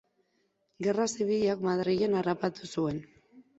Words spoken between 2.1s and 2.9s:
harrapatu